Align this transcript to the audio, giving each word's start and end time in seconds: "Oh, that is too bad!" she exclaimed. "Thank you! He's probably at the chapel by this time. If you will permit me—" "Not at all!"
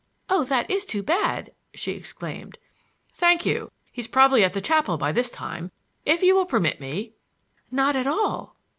"Oh, 0.29 0.43
that 0.45 0.71
is 0.71 0.83
too 0.83 1.03
bad!" 1.03 1.51
she 1.75 1.91
exclaimed. 1.91 2.57
"Thank 3.13 3.45
you! 3.45 3.71
He's 3.91 4.07
probably 4.07 4.43
at 4.43 4.53
the 4.53 4.59
chapel 4.59 4.97
by 4.97 5.11
this 5.11 5.29
time. 5.29 5.69
If 6.07 6.23
you 6.23 6.33
will 6.33 6.47
permit 6.47 6.81
me—" 6.81 7.13
"Not 7.69 7.95
at 7.95 8.07
all!" 8.07 8.55